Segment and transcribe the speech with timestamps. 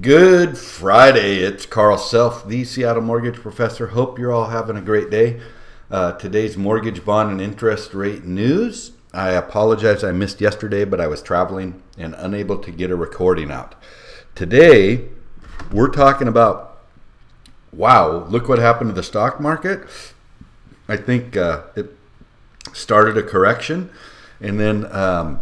[0.00, 1.36] Good Friday.
[1.36, 3.86] It's Carl Self, the Seattle Mortgage Professor.
[3.86, 5.40] Hope you're all having a great day.
[5.88, 8.90] Uh, today's mortgage bond and interest rate news.
[9.14, 13.52] I apologize, I missed yesterday, but I was traveling and unable to get a recording
[13.52, 13.76] out.
[14.34, 15.04] Today,
[15.70, 16.78] we're talking about
[17.72, 19.86] wow, look what happened to the stock market.
[20.88, 21.96] I think uh, it
[22.72, 23.90] started a correction
[24.40, 25.38] and then um,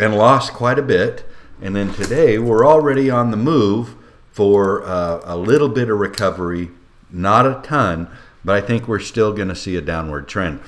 [0.00, 1.24] and lost quite a bit
[1.60, 3.94] and then today, we're already on the move
[4.30, 6.70] for uh, a little bit of recovery,
[7.10, 8.08] not a ton,
[8.44, 10.60] but I think we're still going to see a downward trend.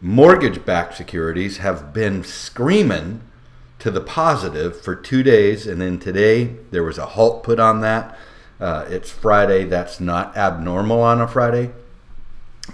[0.00, 3.22] Mortgage backed securities have been screaming
[3.78, 7.80] to the positive for two days, and then today there was a halt put on
[7.80, 8.16] that.
[8.60, 11.70] Uh, it's Friday, that's not abnormal on a Friday.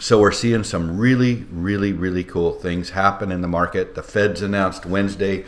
[0.01, 3.95] So we're seeing some really, really, really cool things happen in the market.
[3.95, 5.45] The Fed's announced Wednesday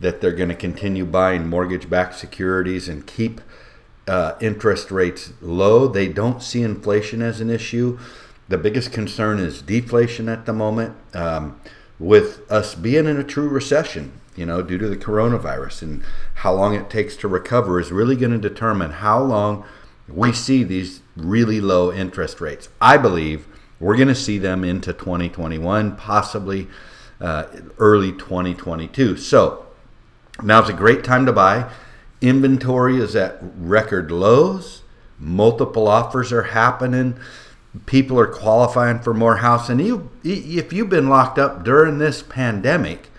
[0.00, 3.40] that they're going to continue buying mortgage backed securities and keep
[4.06, 5.88] uh, interest rates low.
[5.88, 7.98] They don't see inflation as an issue.
[8.48, 11.60] The biggest concern is deflation at the moment, um,
[11.98, 15.82] with us being in a true recession, you know, due to the coronavirus.
[15.82, 19.64] And how long it takes to recover is really going to determine how long
[20.06, 22.68] we see these really low interest rates.
[22.80, 23.46] I believe
[23.80, 26.68] we're going to see them into 2021, possibly
[27.20, 27.46] uh,
[27.78, 29.16] early 2022.
[29.16, 29.63] So,
[30.42, 31.70] Now's a great time to buy.
[32.20, 34.82] Inventory is at record lows.
[35.18, 37.16] Multiple offers are happening.
[37.86, 39.68] People are qualifying for more house.
[39.68, 43.10] And you, if you've been locked up during this pandemic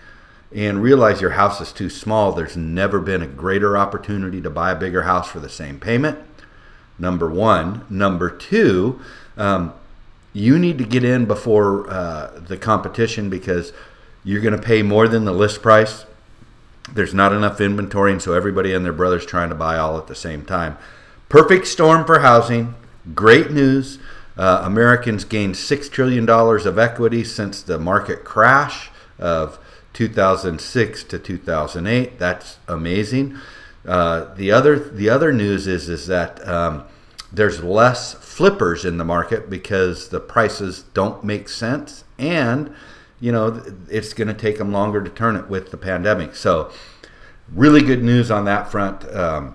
[0.54, 4.72] and realize your house is too small, there's never been a greater opportunity to buy
[4.72, 6.18] a bigger house for the same payment.
[6.98, 7.84] Number one.
[7.88, 9.00] Number two,
[9.36, 9.72] um,
[10.32, 13.72] you need to get in before uh, the competition because
[14.24, 16.04] you're going to pay more than the list price
[16.92, 20.06] there's not enough inventory, and so everybody and their brother's trying to buy all at
[20.06, 20.78] the same time.
[21.28, 22.74] Perfect storm for housing.
[23.14, 23.98] Great news.
[24.36, 29.58] Uh, Americans gained $6 trillion of equity since the market crash of
[29.94, 32.18] 2006 to 2008.
[32.18, 33.38] That's amazing.
[33.86, 36.84] Uh, the other the other news is is that um,
[37.32, 42.74] there's less flippers in the market because the prices don't make sense and
[43.20, 46.34] you know, it's going to take them longer to turn it with the pandemic.
[46.34, 46.70] So,
[47.52, 49.04] really good news on that front.
[49.14, 49.54] Um,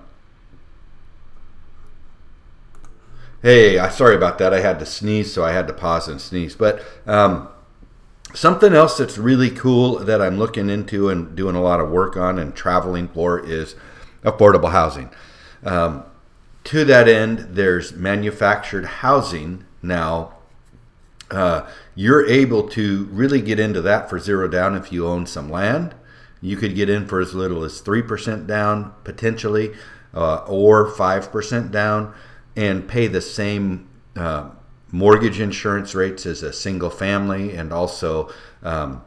[3.42, 4.54] hey, I sorry about that.
[4.54, 6.56] I had to sneeze, so I had to pause and sneeze.
[6.56, 7.50] But um,
[8.34, 12.18] something else that's really cool that I'm looking into and doing a lot of work
[12.18, 13.76] on and traveling for is
[14.24, 15.10] affordable housing.
[15.64, 16.04] Um,
[16.66, 20.34] to that end, there's manufactured housing now
[21.32, 25.50] uh, you're able to really get into that for zero down if you own some
[25.50, 25.96] land.
[26.42, 29.74] You could get in for as little as 3% down potentially,
[30.14, 32.14] uh, or 5% down,
[32.56, 34.50] and pay the same uh,
[34.92, 38.30] mortgage insurance rates as a single family, and also
[38.64, 39.04] um,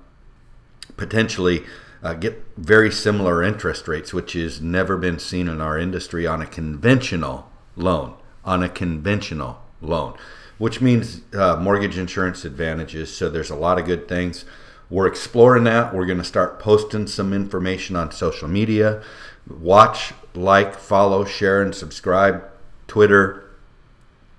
[0.96, 1.64] potentially
[2.02, 6.40] uh, get very similar interest rates, which has never been seen in our industry on
[6.40, 8.14] a conventional loan.
[8.44, 10.16] On a conventional loan
[10.58, 13.14] which means uh, mortgage insurance advantages.
[13.14, 14.44] So there's a lot of good things.
[14.90, 15.94] We're exploring that.
[15.94, 19.02] We're going to start posting some information on social media.
[19.48, 22.44] Watch, like, follow, share, and subscribe.
[22.86, 23.50] Twitter,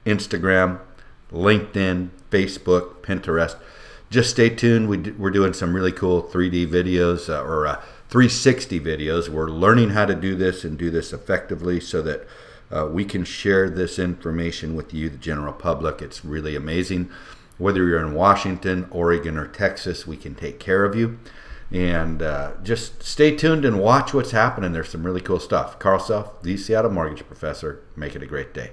[0.05, 0.79] Instagram,
[1.31, 3.57] LinkedIn, Facebook, Pinterest.
[4.09, 4.87] Just stay tuned.
[4.87, 9.29] We are doing some really cool 3D videos uh, or uh, 360 videos.
[9.29, 12.25] We're learning how to do this and do this effectively so that
[12.71, 16.01] uh, we can share this information with you, the general public.
[16.01, 17.09] It's really amazing.
[17.57, 21.19] Whether you're in Washington, Oregon, or Texas, we can take care of you.
[21.71, 24.71] And uh, just stay tuned and watch what's happening.
[24.71, 25.79] There's some really cool stuff.
[25.79, 27.81] Carl Self, the Seattle Mortgage Professor.
[27.95, 28.71] Make it a great day.